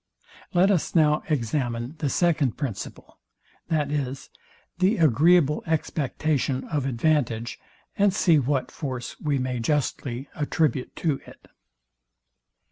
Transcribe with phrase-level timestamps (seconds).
[0.55, 3.19] Let us now examine the second principle,
[3.69, 4.31] viz,
[4.79, 7.59] the agreeable expectation of advantage,
[7.95, 11.47] and see what force we may justly attribute to it.